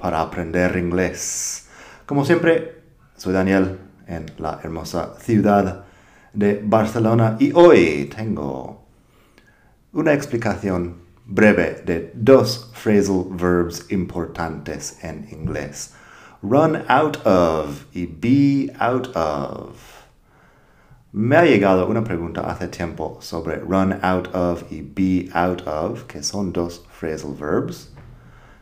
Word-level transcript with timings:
para 0.00 0.20
aprender 0.20 0.76
inglés. 0.76 1.68
Como 2.06 2.24
siempre, 2.24 2.82
soy 3.16 3.32
Daniel 3.32 3.78
en 4.06 4.26
la 4.38 4.58
hermosa 4.62 5.14
ciudad 5.20 5.84
de 6.32 6.60
Barcelona 6.64 7.36
y 7.38 7.52
hoy 7.52 8.10
tengo 8.14 8.86
una 9.92 10.12
explicación 10.12 11.02
breve 11.26 11.82
de 11.84 12.12
dos 12.14 12.70
phrasal 12.74 13.26
verbs 13.30 13.86
importantes 13.90 14.98
en 15.04 15.28
inglés. 15.30 15.94
Run 16.42 16.82
out 16.88 17.18
of 17.26 17.84
y 17.94 18.06
be 18.06 18.72
out 18.78 19.14
of. 19.14 19.76
Me 21.12 21.36
ha 21.36 21.44
llegado 21.44 21.86
una 21.88 22.02
pregunta 22.02 22.40
hace 22.42 22.68
tiempo 22.68 23.18
sobre 23.20 23.56
run 23.56 23.98
out 24.02 24.34
of 24.34 24.64
y 24.72 24.80
be 24.80 25.28
out 25.34 25.66
of, 25.66 26.04
que 26.04 26.22
son 26.22 26.52
dos 26.52 26.86
phrasal 26.98 27.34
verbs 27.34 27.90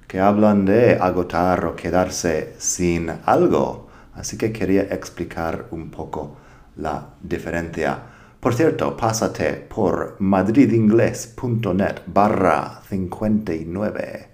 que 0.08 0.18
hablan 0.18 0.64
de 0.64 0.94
agotar 0.94 1.66
o 1.66 1.76
quedarse 1.76 2.54
sin 2.58 3.10
algo. 3.26 3.88
Así 4.14 4.38
que 4.38 4.52
quería 4.52 4.82
explicar 4.82 5.66
un 5.70 5.90
poco 5.90 6.36
la 6.76 7.10
diferencia. 7.20 7.98
Por 8.40 8.54
cierto, 8.54 8.96
pásate 8.96 9.52
por 9.52 10.16
madridingles.net 10.18 11.96
barra 12.06 12.80
59, 12.88 14.28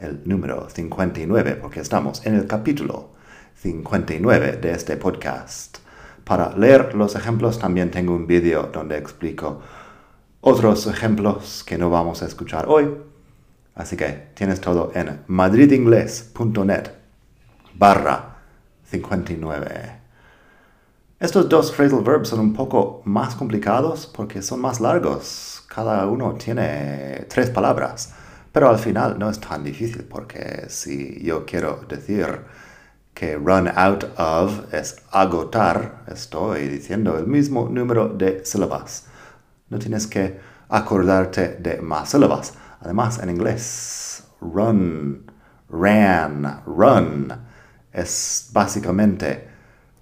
el 0.00 0.20
número 0.26 0.68
59, 0.68 1.56
porque 1.62 1.80
estamos 1.80 2.24
en 2.26 2.34
el 2.34 2.46
capítulo 2.46 3.14
59 3.54 4.58
de 4.58 4.72
este 4.72 4.96
podcast. 4.98 5.78
Para 6.24 6.54
leer 6.56 6.94
los 6.94 7.14
ejemplos 7.16 7.58
también 7.58 7.90
tengo 7.90 8.14
un 8.14 8.26
vídeo 8.26 8.68
donde 8.70 8.98
explico 8.98 9.62
otros 10.42 10.86
ejemplos 10.88 11.64
que 11.64 11.78
no 11.78 11.88
vamos 11.88 12.22
a 12.22 12.26
escuchar 12.26 12.66
hoy. 12.68 13.15
Así 13.76 13.96
que 13.96 14.30
tienes 14.34 14.60
todo 14.60 14.90
en 14.94 15.20
madridingles.net 15.28 16.90
barra 17.74 18.38
59. 18.90 20.00
Estos 21.20 21.48
dos 21.48 21.72
phrasal 21.72 22.02
verbs 22.02 22.28
son 22.28 22.40
un 22.40 22.52
poco 22.54 23.02
más 23.04 23.34
complicados 23.34 24.06
porque 24.06 24.42
son 24.42 24.60
más 24.60 24.80
largos. 24.80 25.62
Cada 25.68 26.06
uno 26.06 26.34
tiene 26.34 27.26
tres 27.28 27.50
palabras. 27.50 28.12
Pero 28.50 28.70
al 28.70 28.78
final 28.78 29.18
no 29.18 29.28
es 29.28 29.38
tan 29.38 29.62
difícil 29.62 30.04
porque 30.04 30.66
si 30.68 31.22
yo 31.22 31.44
quiero 31.44 31.84
decir 31.86 32.40
que 33.12 33.36
run 33.36 33.68
out 33.74 34.04
of 34.16 34.72
es 34.72 34.96
agotar, 35.10 36.04
estoy 36.06 36.68
diciendo 36.68 37.18
el 37.18 37.26
mismo 37.26 37.68
número 37.70 38.08
de 38.08 38.44
sílabas. 38.46 39.06
No 39.68 39.78
tienes 39.78 40.06
que 40.06 40.38
acordarte 40.68 41.56
de 41.60 41.82
más 41.82 42.10
sílabas. 42.10 42.54
Además, 42.80 43.18
en 43.18 43.30
inglés, 43.30 44.24
run, 44.40 45.30
ran, 45.68 46.62
run 46.66 47.32
es 47.92 48.50
básicamente 48.52 49.48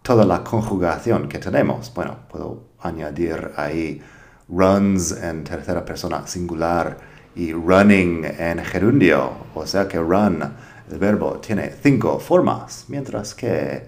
toda 0.02 0.24
la 0.24 0.42
conjugación 0.42 1.28
que 1.28 1.38
tenemos. 1.38 1.92
Bueno, 1.94 2.16
puedo 2.28 2.64
añadir 2.80 3.52
ahí 3.56 4.02
runs 4.48 5.12
en 5.12 5.44
tercera 5.44 5.84
persona 5.84 6.26
singular 6.26 6.98
y 7.34 7.52
running 7.52 8.24
en 8.24 8.58
gerundio, 8.64 9.30
o 9.54 9.66
sea 9.66 9.88
que 9.88 9.98
run 9.98 10.42
el 10.90 10.98
verbo 10.98 11.40
tiene 11.40 11.72
cinco 11.82 12.18
formas, 12.18 12.84
mientras 12.88 13.34
que 13.34 13.86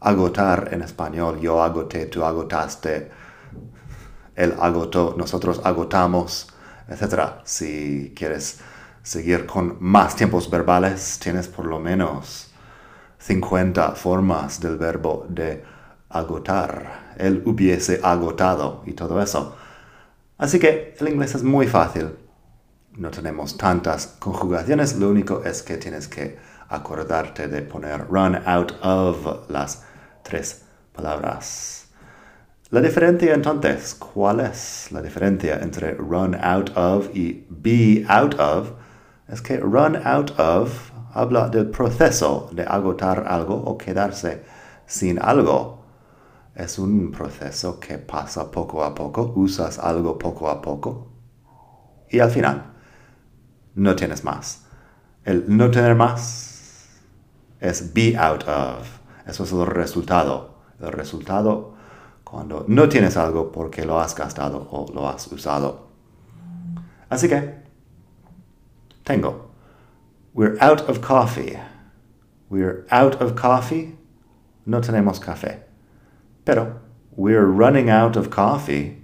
agotar 0.00 0.70
en 0.72 0.82
español, 0.82 1.38
yo 1.40 1.62
agoté, 1.62 2.06
tú 2.06 2.24
agotaste, 2.24 3.10
él 4.34 4.54
agotó, 4.58 5.14
nosotros 5.18 5.60
agotamos, 5.64 6.48
etc. 6.90 7.42
Si 7.44 8.12
quieres 8.14 8.60
seguir 9.02 9.46
con 9.46 9.78
más 9.80 10.16
tiempos 10.16 10.50
verbales, 10.50 11.18
tienes 11.22 11.48
por 11.48 11.66
lo 11.66 11.78
menos 11.78 12.50
50 13.18 13.92
formas 13.92 14.60
del 14.60 14.76
verbo 14.76 15.26
de 15.28 15.64
agotar. 16.08 17.14
Él 17.16 17.42
hubiese 17.46 18.00
agotado 18.02 18.82
y 18.86 18.92
todo 18.92 19.22
eso. 19.22 19.56
Así 20.36 20.58
que 20.58 20.94
el 20.98 21.08
inglés 21.08 21.34
es 21.34 21.42
muy 21.42 21.66
fácil 21.66 22.16
no 22.96 23.10
tenemos 23.10 23.56
tantas 23.56 24.06
conjugaciones, 24.18 24.96
lo 24.96 25.08
único 25.08 25.42
es 25.44 25.62
que 25.62 25.76
tienes 25.76 26.08
que 26.08 26.38
acordarte 26.68 27.48
de 27.48 27.62
poner 27.62 28.06
run 28.08 28.36
out 28.46 28.72
of 28.82 29.48
las 29.48 29.82
tres 30.22 30.62
palabras. 30.92 31.79
La 32.72 32.80
diferencia 32.80 33.34
entonces, 33.34 33.96
¿cuál 33.96 34.38
es 34.38 34.92
la 34.92 35.02
diferencia 35.02 35.58
entre 35.60 35.94
run 35.94 36.36
out 36.40 36.70
of 36.76 37.10
y 37.12 37.44
be 37.50 38.04
out 38.06 38.38
of? 38.38 38.70
Es 39.26 39.42
que 39.42 39.58
run 39.58 39.96
out 40.04 40.38
of 40.38 40.92
habla 41.12 41.48
del 41.48 41.68
proceso 41.70 42.48
de 42.52 42.62
agotar 42.62 43.26
algo 43.26 43.56
o 43.56 43.76
quedarse 43.76 44.44
sin 44.86 45.18
algo. 45.20 45.82
Es 46.54 46.78
un 46.78 47.10
proceso 47.10 47.80
que 47.80 47.98
pasa 47.98 48.52
poco 48.52 48.84
a 48.84 48.94
poco, 48.94 49.32
usas 49.34 49.80
algo 49.80 50.16
poco 50.16 50.48
a 50.48 50.62
poco 50.62 51.08
y 52.08 52.20
al 52.20 52.30
final 52.30 52.72
no 53.74 53.96
tienes 53.96 54.22
más. 54.22 54.66
El 55.24 55.44
no 55.48 55.72
tener 55.72 55.96
más 55.96 57.00
es 57.58 57.92
be 57.92 58.16
out 58.16 58.44
of. 58.46 58.86
Eso 59.26 59.42
es 59.42 59.50
el 59.50 59.66
resultado. 59.66 60.60
El 60.80 60.92
resultado 60.92 61.79
cuando 62.30 62.64
no 62.68 62.88
tienes 62.88 63.16
algo 63.16 63.50
porque 63.50 63.84
lo 63.84 63.98
has 64.00 64.14
gastado 64.14 64.68
o 64.70 64.86
lo 64.94 65.08
has 65.08 65.26
usado. 65.32 65.88
Así 67.08 67.28
que, 67.28 67.54
tengo. 69.02 69.50
We're 70.32 70.56
out 70.60 70.88
of 70.88 71.00
coffee. 71.00 71.58
We're 72.48 72.86
out 72.90 73.20
of 73.20 73.34
coffee. 73.34 73.96
No 74.64 74.80
tenemos 74.80 75.18
café. 75.18 75.64
Pero, 76.44 76.80
we're 77.16 77.46
running 77.46 77.90
out 77.90 78.16
of 78.16 78.28
coffee. 78.28 79.02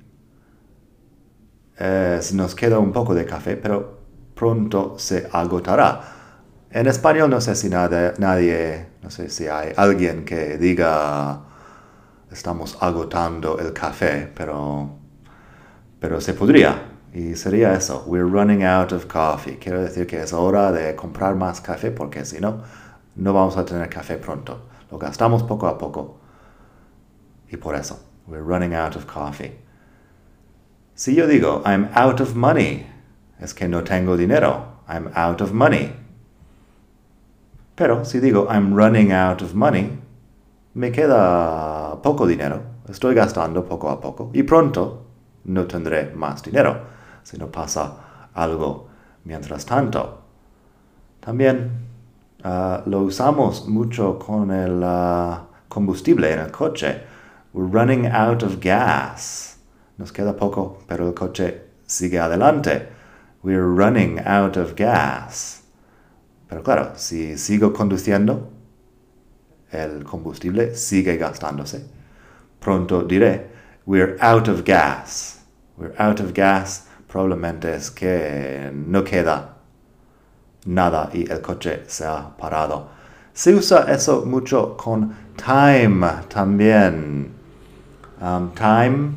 nos 1.78 2.54
queda 2.54 2.78
un 2.78 2.92
poco 2.92 3.12
de 3.12 3.26
café, 3.26 3.56
pero 3.56 3.98
pronto 4.34 4.94
se 4.98 5.28
agotará. 5.32 6.00
En 6.70 6.86
español 6.86 7.30
no 7.30 7.40
sé 7.40 7.56
si 7.56 7.68
nadie, 7.68 8.86
no 9.02 9.10
sé 9.10 9.28
si 9.30 9.48
hay 9.48 9.72
alguien 9.76 10.24
que 10.24 10.58
diga 10.58 11.55
estamos 12.30 12.76
agotando 12.80 13.58
el 13.58 13.72
café, 13.72 14.30
pero, 14.34 14.90
pero 16.00 16.20
se 16.20 16.34
podría. 16.34 16.92
Y 17.12 17.34
sería 17.34 17.72
eso, 17.72 18.04
we're 18.06 18.28
running 18.28 18.62
out 18.62 18.92
of 18.92 19.06
coffee. 19.06 19.58
Quiero 19.58 19.80
decir 19.82 20.06
que 20.06 20.20
es 20.20 20.32
hora 20.32 20.70
de 20.70 20.94
comprar 20.94 21.34
más 21.34 21.60
café 21.60 21.90
porque 21.90 22.24
si 22.24 22.40
no, 22.40 22.62
no 23.14 23.32
vamos 23.32 23.56
a 23.56 23.64
tener 23.64 23.88
café 23.88 24.18
pronto. 24.18 24.68
Lo 24.90 24.98
gastamos 24.98 25.42
poco 25.42 25.66
a 25.66 25.78
poco. 25.78 26.18
Y 27.50 27.56
por 27.56 27.74
eso, 27.74 27.98
we're 28.26 28.42
running 28.42 28.74
out 28.74 28.96
of 28.96 29.06
coffee. 29.06 29.56
Si 30.94 31.14
yo 31.14 31.26
digo, 31.26 31.62
I'm 31.64 31.88
out 31.94 32.20
of 32.20 32.34
money, 32.34 32.86
es 33.40 33.54
que 33.54 33.68
no 33.68 33.82
tengo 33.82 34.16
dinero. 34.16 34.80
I'm 34.88 35.10
out 35.14 35.40
of 35.40 35.52
money. 35.52 35.92
Pero 37.76 38.04
si 38.04 38.20
digo 38.20 38.46
I'm 38.48 38.74
running 38.74 39.12
out 39.12 39.42
of 39.42 39.54
money, 39.54 39.98
me 40.76 40.92
queda 40.92 42.02
poco 42.02 42.26
dinero. 42.26 42.60
Estoy 42.86 43.14
gastando 43.14 43.64
poco 43.64 43.88
a 43.88 43.98
poco 43.98 44.30
y 44.34 44.42
pronto 44.42 45.04
no 45.44 45.66
tendré 45.66 46.12
más 46.14 46.42
dinero 46.42 46.80
si 47.22 47.38
no 47.38 47.50
pasa 47.50 48.28
algo 48.34 48.86
mientras 49.24 49.64
tanto. 49.64 50.20
También 51.20 51.70
ah, 52.44 52.82
lo 52.84 53.00
usamos 53.00 53.66
mucho 53.66 54.18
con 54.18 54.50
el 54.50 54.82
ah, 54.84 55.46
combustible 55.68 56.30
en 56.32 56.40
el 56.40 56.50
coche. 56.50 57.00
We're 57.54 57.70
running 57.72 58.06
out 58.06 58.42
of 58.42 58.60
gas. 58.60 59.56
Nos 59.96 60.12
queda 60.12 60.36
poco, 60.36 60.80
pero 60.86 61.08
el 61.08 61.14
coche 61.14 61.62
sigue 61.86 62.20
adelante. 62.20 62.86
We're 63.42 63.62
running 63.62 64.20
out 64.26 64.58
of 64.58 64.74
gas. 64.76 65.62
Pero 66.48 66.62
claro, 66.62 66.92
si 66.96 67.38
sigo 67.38 67.72
conduciendo, 67.72 68.50
el 69.70 70.04
combustible 70.04 70.74
sigue 70.74 71.16
gastándose. 71.16 71.84
Pronto 72.60 73.02
diré, 73.02 73.46
we're 73.86 74.16
out 74.20 74.48
of 74.48 74.64
gas. 74.64 75.44
We're 75.76 75.94
out 75.98 76.20
of 76.20 76.32
gas. 76.32 76.88
Probablemente 77.08 77.74
es 77.74 77.90
que 77.90 78.70
no 78.72 79.02
queda, 79.04 79.56
nada 80.66 81.10
y 81.12 81.30
el 81.30 81.40
coche 81.40 81.84
se 81.86 82.04
ha 82.04 82.36
parado. 82.36 82.88
Se 83.32 83.54
usa 83.54 83.84
eso 83.88 84.24
mucho 84.24 84.76
con 84.76 85.14
time 85.36 86.06
también. 86.28 87.32
Um, 88.20 88.50
time 88.52 89.14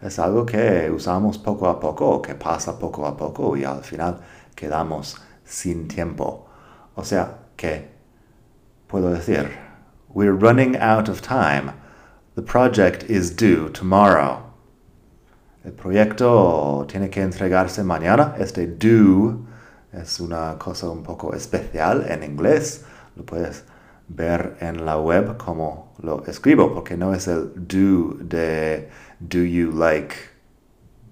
es 0.00 0.18
algo 0.18 0.46
que 0.46 0.90
usamos 0.90 1.36
poco 1.38 1.68
a 1.68 1.78
poco, 1.78 2.22
que 2.22 2.34
pasa 2.34 2.78
poco 2.78 3.06
a 3.06 3.16
poco 3.16 3.56
y 3.56 3.64
al 3.64 3.82
final 3.82 4.18
quedamos 4.54 5.16
sin 5.44 5.88
tiempo. 5.88 6.46
O 6.94 7.04
sea 7.04 7.38
que 7.56 7.88
puedo 8.86 9.10
decir, 9.10 9.69
we're 10.12 10.32
running 10.32 10.76
out 10.76 11.08
of 11.08 11.22
time. 11.22 11.72
The 12.34 12.42
project 12.42 13.04
is 13.04 13.30
due 13.30 13.68
tomorrow. 13.70 14.42
El 15.64 15.72
proyecto 15.72 16.86
tiene 16.88 17.10
que 17.10 17.22
entregarse 17.22 17.84
mañana. 17.84 18.34
Este 18.38 18.66
due 18.66 19.36
es 19.92 20.20
una 20.20 20.56
cosa 20.58 20.90
un 20.90 21.02
poco 21.02 21.32
especial 21.32 22.10
en 22.10 22.22
inglés. 22.22 22.84
Lo 23.16 23.24
puedes 23.24 23.62
ver 24.08 24.56
en 24.60 24.84
la 24.84 25.00
web 25.00 25.36
como 25.36 25.92
lo 26.02 26.24
escribo, 26.26 26.72
porque 26.72 26.96
no 26.96 27.12
es 27.12 27.28
el 27.28 27.52
do 27.54 28.16
de 28.20 28.88
do 29.20 29.40
you 29.40 29.70
like 29.70 30.16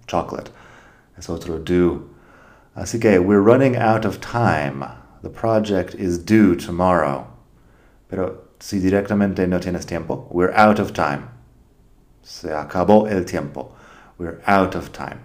chocolate. 0.06 0.50
Es 1.16 1.28
otro 1.28 1.58
do. 1.58 2.08
Así 2.74 3.00
que 3.00 3.18
we're 3.18 3.42
running 3.42 3.76
out 3.76 4.04
of 4.04 4.20
time. 4.20 4.84
The 5.22 5.30
project 5.30 5.94
is 5.94 6.18
due 6.18 6.56
tomorrow. 6.56 7.26
Pero 8.08 8.47
si 8.58 8.80
directamente 8.80 9.46
no 9.46 9.60
tienes 9.60 9.86
tiempo, 9.86 10.28
we're 10.30 10.54
out 10.56 10.78
of 10.78 10.92
time. 10.92 11.20
Se 12.22 12.52
acabó 12.52 13.08
el 13.08 13.24
tiempo. 13.24 13.74
We're 14.18 14.40
out 14.46 14.74
of 14.74 14.90
time. 14.90 15.18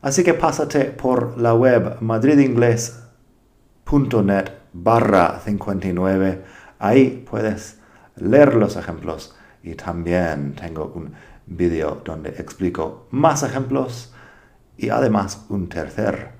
Así 0.00 0.22
que 0.22 0.34
pásate 0.34 0.84
por 0.86 1.36
la 1.38 1.54
web 1.54 2.00
madridingles.net 2.00 4.50
barra 4.72 5.40
59. 5.44 6.44
Ahí 6.78 7.24
puedes 7.28 7.78
leer 8.16 8.54
los 8.54 8.76
ejemplos 8.76 9.34
y 9.62 9.74
también 9.74 10.54
tengo 10.54 10.92
un 10.94 11.14
video 11.46 12.00
donde 12.04 12.30
explico 12.30 13.06
más 13.10 13.42
ejemplos 13.42 14.12
y 14.76 14.90
además 14.90 15.46
un 15.48 15.68
tercer, 15.68 16.32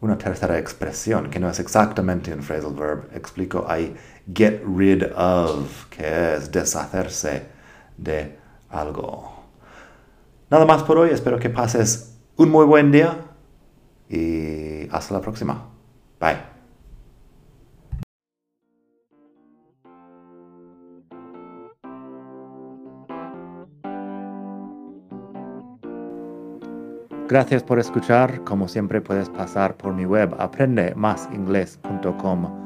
una 0.00 0.18
tercera 0.18 0.58
expresión 0.58 1.30
que 1.30 1.40
no 1.40 1.48
es 1.48 1.58
exactamente 1.58 2.32
un 2.32 2.42
phrasal 2.42 2.74
verb. 2.74 3.08
Explico 3.12 3.64
ahí 3.68 3.96
get 4.32 4.62
rid 4.64 5.04
of, 5.14 5.86
que 5.86 6.34
es 6.34 6.50
deshacerse 6.50 7.46
de 7.96 8.36
algo. 8.68 9.32
Nada 10.50 10.64
más 10.64 10.82
por 10.82 10.98
hoy, 10.98 11.10
espero 11.10 11.38
que 11.38 11.50
pases 11.50 12.18
un 12.36 12.50
muy 12.50 12.66
buen 12.66 12.90
día 12.92 13.18
y 14.08 14.88
hasta 14.90 15.14
la 15.14 15.20
próxima. 15.20 15.68
Bye. 16.20 16.56
Gracias 27.28 27.64
por 27.64 27.80
escuchar. 27.80 28.44
Como 28.44 28.68
siempre 28.68 29.00
puedes 29.00 29.28
pasar 29.28 29.76
por 29.76 29.92
mi 29.92 30.04
web 30.04 30.36
aprendemasingles.com. 30.38 32.65